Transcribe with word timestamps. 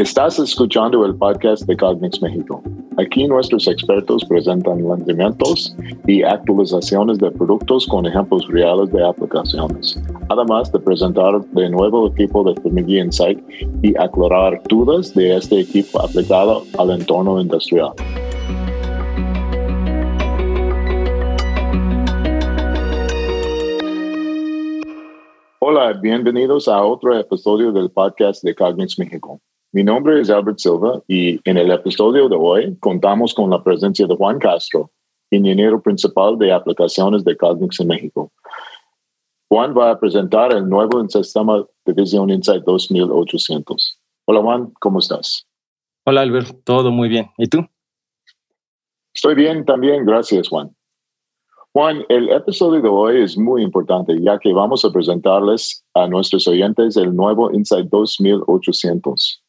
Estás 0.00 0.38
escuchando 0.38 1.04
el 1.04 1.14
podcast 1.14 1.64
de 1.64 1.76
Cognex 1.76 2.22
México. 2.22 2.62
Aquí 2.96 3.28
nuestros 3.28 3.68
expertos 3.68 4.24
presentan 4.24 4.82
lanzamientos 4.88 5.76
y 6.06 6.22
actualizaciones 6.22 7.18
de 7.18 7.30
productos 7.30 7.86
con 7.86 8.06
ejemplos 8.06 8.48
reales 8.48 8.90
de 8.92 9.06
aplicaciones, 9.06 10.02
además 10.30 10.72
de 10.72 10.78
presentar 10.78 11.44
de 11.44 11.68
nuevo 11.68 12.06
el 12.06 12.12
equipo 12.12 12.42
de 12.44 12.58
Familia 12.62 13.04
Insight 13.04 13.40
y 13.82 13.94
aclarar 13.98 14.62
dudas 14.70 15.12
de 15.12 15.36
este 15.36 15.60
equipo 15.60 16.00
aplicado 16.00 16.64
al 16.78 16.92
entorno 16.92 17.38
industrial. 17.38 17.92
Hola, 25.58 25.92
bienvenidos 25.92 26.68
a 26.68 26.82
otro 26.82 27.14
episodio 27.18 27.70
del 27.70 27.90
podcast 27.90 28.42
de 28.42 28.54
Cognex 28.54 28.98
México. 28.98 29.42
Mi 29.72 29.84
nombre 29.84 30.20
es 30.20 30.28
Albert 30.30 30.58
Silva 30.58 31.00
y 31.06 31.38
en 31.48 31.56
el 31.56 31.70
episodio 31.70 32.28
de 32.28 32.34
hoy 32.34 32.76
contamos 32.80 33.32
con 33.32 33.50
la 33.50 33.62
presencia 33.62 34.04
de 34.04 34.16
Juan 34.16 34.40
Castro, 34.40 34.90
ingeniero 35.30 35.80
principal 35.80 36.36
de 36.38 36.52
aplicaciones 36.52 37.22
de 37.22 37.36
Cognex 37.36 37.78
en 37.78 37.86
México. 37.86 38.32
Juan 39.48 39.72
va 39.72 39.92
a 39.92 40.00
presentar 40.00 40.52
el 40.52 40.68
nuevo 40.68 41.08
sistema 41.08 41.64
de 41.84 41.92
Vision 41.92 42.30
Insight 42.30 42.64
2800. 42.64 44.00
Hola 44.26 44.42
Juan, 44.42 44.72
¿cómo 44.80 44.98
estás? 44.98 45.46
Hola 46.04 46.22
Albert, 46.22 46.64
todo 46.64 46.90
muy 46.90 47.08
bien. 47.08 47.30
¿Y 47.38 47.46
tú? 47.46 47.64
Estoy 49.14 49.36
bien 49.36 49.64
también, 49.64 50.04
gracias 50.04 50.48
Juan. 50.48 50.74
Juan, 51.72 52.04
el 52.08 52.28
episodio 52.30 52.82
de 52.82 52.88
hoy 52.88 53.22
es 53.22 53.38
muy 53.38 53.62
importante 53.62 54.20
ya 54.20 54.36
que 54.40 54.52
vamos 54.52 54.84
a 54.84 54.90
presentarles 54.90 55.84
a 55.94 56.08
nuestros 56.08 56.48
oyentes 56.48 56.96
el 56.96 57.14
nuevo 57.14 57.52
Insight 57.52 57.88
2800. 57.88 59.39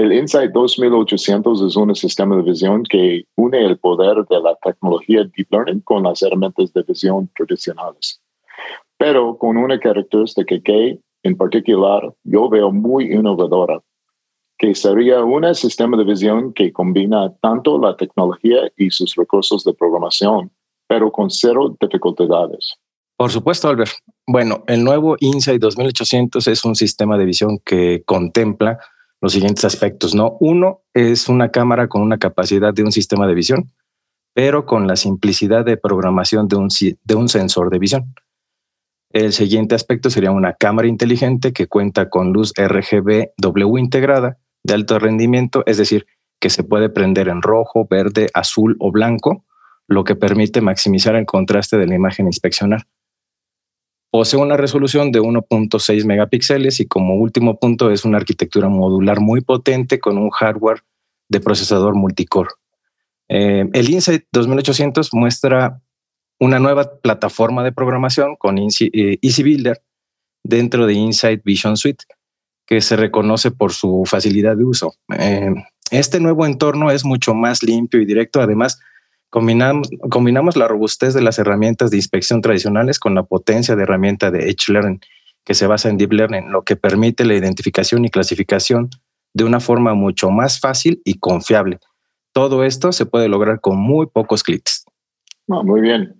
El 0.00 0.14
Insight 0.14 0.52
2800 0.52 1.60
es 1.60 1.76
un 1.76 1.94
sistema 1.94 2.34
de 2.34 2.42
visión 2.42 2.84
que 2.84 3.24
une 3.36 3.66
el 3.66 3.76
poder 3.76 4.24
de 4.30 4.40
la 4.40 4.56
tecnología 4.64 5.24
Deep 5.24 5.48
Learning 5.50 5.80
con 5.80 6.04
las 6.04 6.22
herramientas 6.22 6.72
de 6.72 6.82
visión 6.84 7.30
tradicionales, 7.36 8.18
pero 8.96 9.36
con 9.36 9.58
una 9.58 9.78
característica 9.78 10.58
que, 10.64 10.98
en 11.22 11.36
particular, 11.36 12.14
yo 12.24 12.48
veo 12.48 12.72
muy 12.72 13.12
innovadora, 13.12 13.82
que 14.56 14.74
sería 14.74 15.22
un 15.22 15.54
sistema 15.54 15.98
de 15.98 16.04
visión 16.04 16.54
que 16.54 16.72
combina 16.72 17.34
tanto 17.42 17.78
la 17.78 17.94
tecnología 17.94 18.72
y 18.78 18.88
sus 18.90 19.14
recursos 19.16 19.64
de 19.64 19.74
programación, 19.74 20.50
pero 20.88 21.12
con 21.12 21.28
cero 21.28 21.76
dificultades. 21.78 22.72
Por 23.18 23.30
supuesto, 23.30 23.68
Albert. 23.68 23.92
Bueno, 24.26 24.64
el 24.66 24.82
nuevo 24.82 25.16
Insight 25.20 25.60
2800 25.60 26.46
es 26.46 26.64
un 26.64 26.74
sistema 26.74 27.18
de 27.18 27.26
visión 27.26 27.58
que 27.62 28.02
contempla 28.06 28.78
los 29.20 29.32
siguientes 29.32 29.64
aspectos, 29.64 30.14
¿no? 30.14 30.36
Uno 30.40 30.82
es 30.94 31.28
una 31.28 31.50
cámara 31.50 31.88
con 31.88 32.02
una 32.02 32.18
capacidad 32.18 32.72
de 32.72 32.82
un 32.82 32.92
sistema 32.92 33.26
de 33.26 33.34
visión, 33.34 33.70
pero 34.34 34.64
con 34.64 34.86
la 34.86 34.96
simplicidad 34.96 35.64
de 35.64 35.76
programación 35.76 36.48
de 36.48 36.56
un, 36.56 36.68
de 37.04 37.14
un 37.14 37.28
sensor 37.28 37.70
de 37.70 37.78
visión. 37.78 38.14
El 39.12 39.32
siguiente 39.32 39.74
aspecto 39.74 40.08
sería 40.08 40.30
una 40.30 40.54
cámara 40.54 40.86
inteligente 40.86 41.52
que 41.52 41.66
cuenta 41.66 42.08
con 42.08 42.32
luz 42.32 42.52
RGB 42.56 43.30
integrada 43.78 44.38
de 44.62 44.74
alto 44.74 44.98
rendimiento, 44.98 45.64
es 45.66 45.78
decir, 45.78 46.06
que 46.40 46.48
se 46.48 46.62
puede 46.62 46.88
prender 46.88 47.28
en 47.28 47.42
rojo, 47.42 47.86
verde, 47.90 48.28
azul 48.34 48.76
o 48.78 48.92
blanco, 48.92 49.44
lo 49.88 50.04
que 50.04 50.14
permite 50.14 50.60
maximizar 50.60 51.16
el 51.16 51.26
contraste 51.26 51.76
de 51.76 51.86
la 51.86 51.96
imagen 51.96 52.26
a 52.26 52.28
inspeccionar. 52.28 52.86
Posee 54.10 54.40
una 54.40 54.56
resolución 54.56 55.12
de 55.12 55.20
1.6 55.20 56.04
megapíxeles 56.04 56.80
y 56.80 56.86
como 56.86 57.14
último 57.14 57.58
punto 57.58 57.90
es 57.90 58.04
una 58.04 58.18
arquitectura 58.18 58.68
modular 58.68 59.20
muy 59.20 59.40
potente 59.40 60.00
con 60.00 60.18
un 60.18 60.30
hardware 60.30 60.82
de 61.28 61.40
procesador 61.40 61.94
multicore. 61.94 62.50
Eh, 63.28 63.64
el 63.72 63.88
Insight 63.88 64.24
2800 64.32 65.14
muestra 65.14 65.80
una 66.40 66.58
nueva 66.58 67.00
plataforma 67.00 67.62
de 67.62 67.70
programación 67.70 68.34
con 68.34 68.58
Easy, 68.58 68.90
eh, 68.92 69.18
Builder 69.42 69.80
dentro 70.42 70.86
de 70.86 70.94
Insight 70.94 71.44
Vision 71.44 71.76
Suite, 71.76 72.04
que 72.66 72.80
se 72.80 72.96
reconoce 72.96 73.52
por 73.52 73.72
su 73.72 74.02
facilidad 74.06 74.56
de 74.56 74.64
uso. 74.64 74.94
Eh, 75.16 75.54
este 75.92 76.18
nuevo 76.18 76.46
entorno 76.46 76.90
es 76.90 77.04
mucho 77.04 77.34
más 77.34 77.62
limpio 77.62 78.00
y 78.00 78.06
directo, 78.06 78.40
además 78.40 78.80
Combinamos, 79.30 79.88
combinamos 80.10 80.56
la 80.56 80.66
robustez 80.66 81.14
de 81.14 81.22
las 81.22 81.38
herramientas 81.38 81.90
de 81.90 81.96
inspección 81.96 82.40
tradicionales 82.40 82.98
con 82.98 83.14
la 83.14 83.22
potencia 83.22 83.76
de 83.76 83.84
herramienta 83.84 84.30
de 84.30 84.50
Edge 84.50 84.72
Learning, 84.72 85.00
que 85.44 85.54
se 85.54 85.68
basa 85.68 85.88
en 85.88 85.96
Deep 85.96 86.12
Learning, 86.12 86.50
lo 86.50 86.62
que 86.62 86.76
permite 86.76 87.24
la 87.24 87.34
identificación 87.34 88.04
y 88.04 88.10
clasificación 88.10 88.90
de 89.32 89.44
una 89.44 89.60
forma 89.60 89.94
mucho 89.94 90.30
más 90.30 90.58
fácil 90.58 91.00
y 91.04 91.18
confiable. 91.18 91.78
Todo 92.32 92.64
esto 92.64 92.92
se 92.92 93.06
puede 93.06 93.28
lograr 93.28 93.60
con 93.60 93.78
muy 93.78 94.06
pocos 94.06 94.42
clics. 94.42 94.84
Ah, 95.48 95.62
muy 95.62 95.80
bien. 95.80 96.16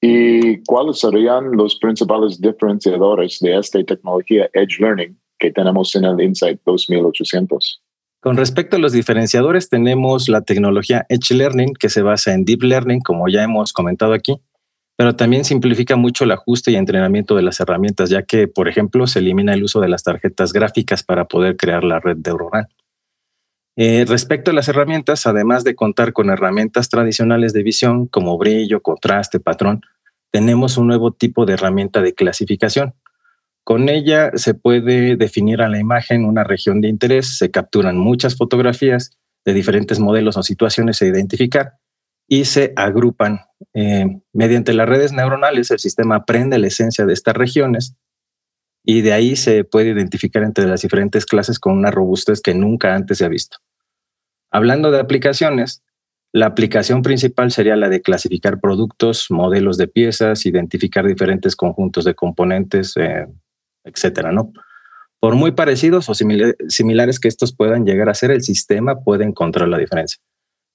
¿Y 0.00 0.62
cuáles 0.64 1.00
serían 1.00 1.52
los 1.52 1.76
principales 1.76 2.40
diferenciadores 2.40 3.38
de 3.40 3.56
esta 3.56 3.82
tecnología 3.84 4.50
Edge 4.52 4.80
Learning 4.80 5.18
que 5.38 5.52
tenemos 5.52 5.94
en 5.94 6.04
el 6.04 6.20
Insight 6.20 6.60
2800? 6.66 7.82
Con 8.22 8.36
respecto 8.36 8.76
a 8.76 8.78
los 8.78 8.92
diferenciadores, 8.92 9.68
tenemos 9.68 10.28
la 10.28 10.42
tecnología 10.42 11.04
Edge 11.08 11.34
Learning, 11.34 11.74
que 11.74 11.88
se 11.88 12.02
basa 12.02 12.32
en 12.32 12.44
Deep 12.44 12.62
Learning, 12.62 13.00
como 13.00 13.28
ya 13.28 13.42
hemos 13.42 13.72
comentado 13.72 14.12
aquí, 14.12 14.36
pero 14.96 15.16
también 15.16 15.44
simplifica 15.44 15.96
mucho 15.96 16.22
el 16.22 16.30
ajuste 16.30 16.70
y 16.70 16.76
entrenamiento 16.76 17.34
de 17.34 17.42
las 17.42 17.58
herramientas, 17.58 18.10
ya 18.10 18.22
que, 18.22 18.46
por 18.46 18.68
ejemplo, 18.68 19.08
se 19.08 19.18
elimina 19.18 19.54
el 19.54 19.64
uso 19.64 19.80
de 19.80 19.88
las 19.88 20.04
tarjetas 20.04 20.52
gráficas 20.52 21.02
para 21.02 21.24
poder 21.24 21.56
crear 21.56 21.82
la 21.82 21.98
red 21.98 22.16
neuronal. 22.24 22.68
Eh, 23.74 24.04
respecto 24.06 24.52
a 24.52 24.54
las 24.54 24.68
herramientas, 24.68 25.26
además 25.26 25.64
de 25.64 25.74
contar 25.74 26.12
con 26.12 26.30
herramientas 26.30 26.88
tradicionales 26.90 27.52
de 27.52 27.64
visión 27.64 28.06
como 28.06 28.38
brillo, 28.38 28.82
contraste, 28.82 29.40
patrón, 29.40 29.80
tenemos 30.30 30.78
un 30.78 30.86
nuevo 30.86 31.10
tipo 31.10 31.44
de 31.44 31.54
herramienta 31.54 32.02
de 32.02 32.14
clasificación, 32.14 32.94
con 33.64 33.88
ella 33.88 34.32
se 34.34 34.54
puede 34.54 35.16
definir 35.16 35.62
a 35.62 35.68
la 35.68 35.78
imagen 35.78 36.24
una 36.24 36.44
región 36.44 36.80
de 36.80 36.88
interés, 36.88 37.38
se 37.38 37.50
capturan 37.50 37.96
muchas 37.96 38.36
fotografías 38.36 39.18
de 39.44 39.54
diferentes 39.54 39.98
modelos 39.98 40.36
o 40.36 40.42
situaciones 40.42 41.00
a 41.02 41.06
identificar 41.06 41.74
y 42.28 42.44
se 42.44 42.72
agrupan. 42.76 43.40
Eh, 43.74 44.06
mediante 44.32 44.72
las 44.72 44.88
redes 44.88 45.12
neuronales, 45.12 45.70
el 45.70 45.78
sistema 45.78 46.16
aprende 46.16 46.58
la 46.58 46.66
esencia 46.68 47.06
de 47.06 47.12
estas 47.12 47.36
regiones 47.36 47.94
y 48.84 49.02
de 49.02 49.12
ahí 49.12 49.36
se 49.36 49.64
puede 49.64 49.90
identificar 49.90 50.42
entre 50.42 50.66
las 50.66 50.82
diferentes 50.82 51.24
clases 51.24 51.58
con 51.58 51.76
una 51.76 51.90
robustez 51.90 52.40
que 52.40 52.54
nunca 52.54 52.94
antes 52.94 53.18
se 53.18 53.24
ha 53.24 53.28
visto. 53.28 53.58
Hablando 54.50 54.90
de 54.90 55.00
aplicaciones, 55.00 55.82
la 56.32 56.46
aplicación 56.46 57.02
principal 57.02 57.50
sería 57.52 57.76
la 57.76 57.88
de 57.88 58.00
clasificar 58.00 58.58
productos, 58.58 59.26
modelos 59.30 59.76
de 59.76 59.86
piezas, 59.86 60.46
identificar 60.46 61.06
diferentes 61.06 61.54
conjuntos 61.54 62.04
de 62.04 62.14
componentes, 62.14 62.96
eh, 62.96 63.26
etcétera, 63.84 64.32
¿no? 64.32 64.52
Por 65.20 65.36
muy 65.36 65.52
parecidos 65.52 66.08
o 66.08 66.14
similares 66.14 67.20
que 67.20 67.28
estos 67.28 67.54
puedan 67.54 67.84
llegar 67.84 68.08
a 68.08 68.14
ser, 68.14 68.32
el 68.32 68.42
sistema 68.42 69.00
puede 69.04 69.24
encontrar 69.24 69.68
la 69.68 69.78
diferencia. 69.78 70.20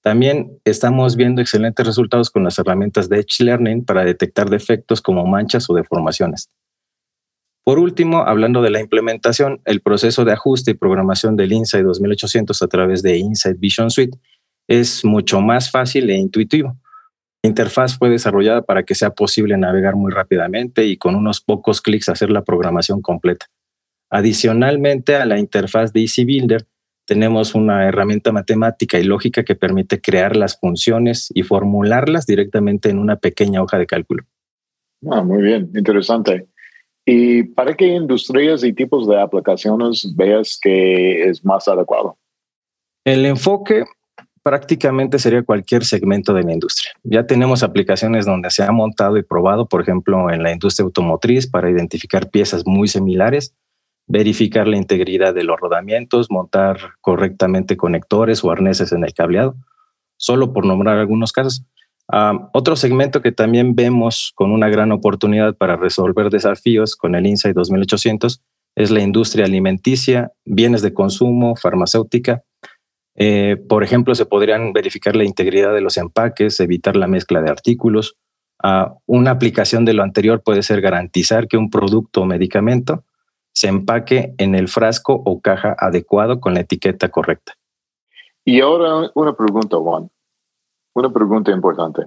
También 0.02 0.58
estamos 0.64 1.16
viendo 1.16 1.42
excelentes 1.42 1.86
resultados 1.86 2.30
con 2.30 2.44
las 2.44 2.58
herramientas 2.58 3.08
de 3.08 3.18
Edge 3.18 3.44
Learning 3.44 3.84
para 3.84 4.04
detectar 4.04 4.48
defectos 4.48 5.02
como 5.02 5.26
manchas 5.26 5.68
o 5.68 5.74
deformaciones. 5.74 6.48
Por 7.62 7.78
último, 7.78 8.20
hablando 8.20 8.62
de 8.62 8.70
la 8.70 8.80
implementación, 8.80 9.60
el 9.66 9.82
proceso 9.82 10.24
de 10.24 10.32
ajuste 10.32 10.70
y 10.70 10.74
programación 10.74 11.36
del 11.36 11.52
Insight 11.52 11.84
2800 11.84 12.62
a 12.62 12.68
través 12.68 13.02
de 13.02 13.18
Insight 13.18 13.58
Vision 13.58 13.90
Suite 13.90 14.16
es 14.66 15.04
mucho 15.04 15.42
más 15.42 15.70
fácil 15.70 16.08
e 16.08 16.16
intuitivo 16.16 16.78
la 17.42 17.48
interfaz 17.48 17.96
fue 17.96 18.10
desarrollada 18.10 18.62
para 18.62 18.82
que 18.82 18.94
sea 18.94 19.10
posible 19.10 19.56
navegar 19.56 19.94
muy 19.94 20.10
rápidamente 20.10 20.86
y 20.86 20.96
con 20.96 21.14
unos 21.14 21.40
pocos 21.40 21.80
clics 21.80 22.08
hacer 22.08 22.30
la 22.30 22.42
programación 22.42 23.00
completa. 23.00 23.46
Adicionalmente 24.10 25.14
a 25.16 25.24
la 25.24 25.38
interfaz 25.38 25.92
de 25.92 26.00
Easy 26.00 26.24
Builder, 26.24 26.66
tenemos 27.06 27.54
una 27.54 27.86
herramienta 27.86 28.32
matemática 28.32 28.98
y 28.98 29.04
lógica 29.04 29.44
que 29.44 29.54
permite 29.54 30.00
crear 30.00 30.36
las 30.36 30.58
funciones 30.58 31.28
y 31.32 31.42
formularlas 31.42 32.26
directamente 32.26 32.90
en 32.90 32.98
una 32.98 33.16
pequeña 33.16 33.62
hoja 33.62 33.78
de 33.78 33.86
cálculo. 33.86 34.24
Ah, 35.10 35.22
muy 35.22 35.42
bien, 35.42 35.70
interesante. 35.74 36.48
¿Y 37.06 37.44
para 37.44 37.74
qué 37.74 37.86
industrias 37.86 38.64
y 38.64 38.72
tipos 38.74 39.08
de 39.08 39.18
aplicaciones 39.20 40.12
veas 40.16 40.58
que 40.60 41.28
es 41.28 41.44
más 41.44 41.68
adecuado? 41.68 42.18
El 43.04 43.24
enfoque 43.24 43.84
prácticamente 44.48 45.18
sería 45.18 45.42
cualquier 45.42 45.84
segmento 45.84 46.32
de 46.32 46.42
la 46.42 46.54
industria. 46.54 46.92
Ya 47.04 47.26
tenemos 47.26 47.62
aplicaciones 47.62 48.24
donde 48.24 48.48
se 48.48 48.62
ha 48.62 48.72
montado 48.72 49.18
y 49.18 49.22
probado, 49.22 49.68
por 49.68 49.82
ejemplo, 49.82 50.30
en 50.30 50.42
la 50.42 50.50
industria 50.50 50.84
automotriz 50.84 51.46
para 51.46 51.68
identificar 51.68 52.30
piezas 52.30 52.62
muy 52.64 52.88
similares, 52.88 53.54
verificar 54.06 54.66
la 54.66 54.78
integridad 54.78 55.34
de 55.34 55.44
los 55.44 55.60
rodamientos, 55.60 56.30
montar 56.30 56.78
correctamente 57.02 57.76
conectores 57.76 58.42
o 58.42 58.50
arneses 58.50 58.90
en 58.92 59.04
el 59.04 59.12
cableado, 59.12 59.54
solo 60.16 60.54
por 60.54 60.64
nombrar 60.64 60.96
algunos 60.96 61.30
casos. 61.30 61.66
Ah, 62.10 62.48
otro 62.54 62.74
segmento 62.74 63.20
que 63.20 63.32
también 63.32 63.74
vemos 63.74 64.32
con 64.34 64.50
una 64.50 64.70
gran 64.70 64.92
oportunidad 64.92 65.58
para 65.58 65.76
resolver 65.76 66.30
desafíos 66.30 66.96
con 66.96 67.14
el 67.14 67.26
INSAI 67.26 67.52
2800 67.52 68.40
es 68.76 68.90
la 68.90 69.02
industria 69.02 69.44
alimenticia, 69.44 70.32
bienes 70.46 70.80
de 70.80 70.94
consumo, 70.94 71.54
farmacéutica. 71.54 72.44
Eh, 73.20 73.56
por 73.68 73.82
ejemplo, 73.82 74.14
se 74.14 74.26
podrían 74.26 74.72
verificar 74.72 75.16
la 75.16 75.24
integridad 75.24 75.74
de 75.74 75.80
los 75.80 75.96
empaques, 75.96 76.60
evitar 76.60 76.96
la 76.96 77.08
mezcla 77.08 77.42
de 77.42 77.50
artículos. 77.50 78.16
Ah, 78.62 78.94
una 79.06 79.32
aplicación 79.32 79.84
de 79.84 79.92
lo 79.92 80.04
anterior 80.04 80.40
puede 80.42 80.62
ser 80.62 80.80
garantizar 80.80 81.48
que 81.48 81.56
un 81.56 81.68
producto 81.68 82.22
o 82.22 82.26
medicamento 82.26 83.04
se 83.52 83.66
empaque 83.66 84.34
en 84.38 84.54
el 84.54 84.68
frasco 84.68 85.20
o 85.24 85.40
caja 85.40 85.74
adecuado 85.76 86.38
con 86.38 86.54
la 86.54 86.60
etiqueta 86.60 87.08
correcta. 87.08 87.54
Y 88.44 88.60
ahora 88.60 89.10
una 89.16 89.34
pregunta, 89.34 89.76
Juan. 89.76 90.08
Una 90.94 91.12
pregunta 91.12 91.50
importante. 91.50 92.04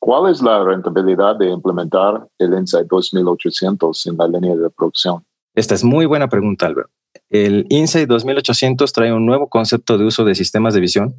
¿Cuál 0.00 0.32
es 0.32 0.42
la 0.42 0.64
rentabilidad 0.64 1.36
de 1.36 1.50
implementar 1.50 2.26
el 2.38 2.54
Insight 2.54 2.88
2800 2.88 4.06
en 4.06 4.16
la 4.16 4.26
línea 4.26 4.56
de 4.56 4.68
producción? 4.70 5.24
Esta 5.54 5.74
es 5.74 5.84
muy 5.84 6.06
buena 6.06 6.28
pregunta, 6.28 6.66
Albert. 6.66 6.90
El 7.30 7.66
Insight 7.68 8.08
2800 8.08 8.92
trae 8.92 9.12
un 9.12 9.24
nuevo 9.24 9.48
concepto 9.48 9.96
de 9.96 10.04
uso 10.04 10.24
de 10.24 10.34
sistemas 10.34 10.74
de 10.74 10.80
visión. 10.80 11.14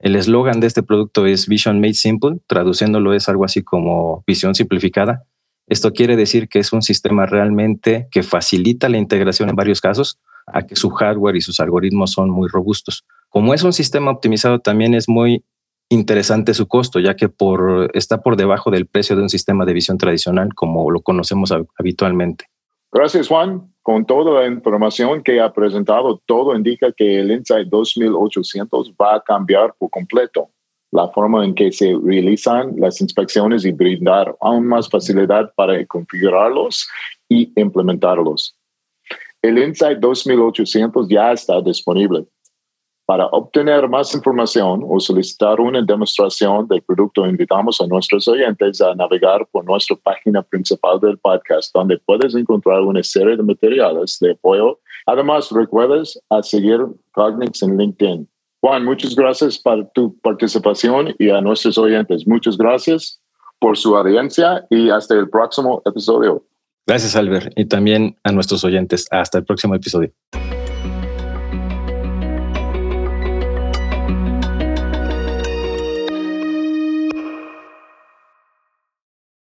El 0.00 0.16
eslogan 0.16 0.58
de 0.58 0.66
este 0.66 0.82
producto 0.82 1.24
es 1.24 1.46
Vision 1.46 1.80
Made 1.80 1.94
Simple, 1.94 2.40
traduciéndolo 2.48 3.14
es 3.14 3.28
algo 3.28 3.44
así 3.44 3.62
como 3.62 4.24
visión 4.26 4.56
simplificada. 4.56 5.22
Esto 5.68 5.92
quiere 5.92 6.16
decir 6.16 6.48
que 6.48 6.58
es 6.58 6.72
un 6.72 6.82
sistema 6.82 7.26
realmente 7.26 8.08
que 8.10 8.24
facilita 8.24 8.88
la 8.88 8.98
integración 8.98 9.48
en 9.48 9.54
varios 9.54 9.80
casos, 9.80 10.18
a 10.48 10.66
que 10.66 10.74
su 10.74 10.90
hardware 10.90 11.36
y 11.36 11.40
sus 11.40 11.60
algoritmos 11.60 12.10
son 12.10 12.28
muy 12.28 12.48
robustos. 12.48 13.04
Como 13.28 13.54
es 13.54 13.62
un 13.62 13.72
sistema 13.72 14.10
optimizado, 14.10 14.58
también 14.58 14.94
es 14.94 15.08
muy 15.08 15.44
interesante 15.88 16.54
su 16.54 16.66
costo, 16.66 16.98
ya 16.98 17.14
que 17.14 17.28
por, 17.28 17.88
está 17.94 18.20
por 18.22 18.36
debajo 18.36 18.72
del 18.72 18.86
precio 18.86 19.14
de 19.14 19.22
un 19.22 19.28
sistema 19.28 19.64
de 19.64 19.74
visión 19.74 19.98
tradicional 19.98 20.54
como 20.54 20.90
lo 20.90 21.02
conocemos 21.02 21.54
habitualmente. 21.78 22.46
Gracias, 22.90 23.28
Juan. 23.28 23.71
Con 23.82 24.06
toda 24.06 24.40
la 24.40 24.46
información 24.46 25.22
que 25.24 25.40
ha 25.40 25.52
presentado, 25.52 26.20
todo 26.24 26.54
indica 26.54 26.92
que 26.92 27.18
el 27.18 27.32
Insight 27.32 27.68
2800 27.68 28.92
va 28.92 29.16
a 29.16 29.20
cambiar 29.20 29.74
por 29.76 29.90
completo 29.90 30.50
la 30.92 31.08
forma 31.08 31.44
en 31.44 31.54
que 31.54 31.72
se 31.72 31.96
realizan 32.04 32.74
las 32.78 33.00
inspecciones 33.00 33.64
y 33.64 33.72
brindar 33.72 34.36
aún 34.40 34.68
más 34.68 34.88
facilidad 34.88 35.52
para 35.56 35.84
configurarlos 35.86 36.86
y 37.28 37.50
implementarlos. 37.56 38.54
El 39.40 39.58
Insight 39.58 39.98
2800 39.98 41.08
ya 41.08 41.32
está 41.32 41.60
disponible. 41.60 42.26
Para 43.12 43.26
obtener 43.26 43.86
más 43.90 44.14
información 44.14 44.80
o 44.88 44.98
solicitar 44.98 45.60
una 45.60 45.82
demostración 45.82 46.66
del 46.66 46.80
producto, 46.80 47.26
invitamos 47.26 47.78
a 47.82 47.86
nuestros 47.86 48.26
oyentes 48.26 48.80
a 48.80 48.94
navegar 48.94 49.46
por 49.52 49.66
nuestra 49.66 49.96
página 49.96 50.42
principal 50.42 50.98
del 50.98 51.18
podcast, 51.18 51.74
donde 51.74 51.98
puedes 52.06 52.34
encontrar 52.34 52.80
una 52.80 53.02
serie 53.02 53.36
de 53.36 53.42
materiales 53.42 54.16
de 54.18 54.30
apoyo. 54.30 54.80
Además, 55.04 55.50
recuerdes 55.50 56.18
a 56.30 56.42
seguir 56.42 56.78
Cognix 57.10 57.62
en 57.62 57.76
LinkedIn. 57.76 58.26
Juan, 58.62 58.82
muchas 58.82 59.14
gracias 59.14 59.58
por 59.58 59.90
tu 59.90 60.18
participación 60.20 61.14
y 61.18 61.28
a 61.28 61.42
nuestros 61.42 61.76
oyentes, 61.76 62.26
muchas 62.26 62.56
gracias 62.56 63.20
por 63.60 63.76
su 63.76 63.94
audiencia 63.94 64.64
y 64.70 64.88
hasta 64.88 65.16
el 65.16 65.28
próximo 65.28 65.82
episodio. 65.84 66.46
Gracias, 66.86 67.14
Albert, 67.14 67.52
y 67.56 67.66
también 67.66 68.16
a 68.24 68.32
nuestros 68.32 68.64
oyentes. 68.64 69.06
Hasta 69.10 69.36
el 69.36 69.44
próximo 69.44 69.74
episodio. 69.74 70.10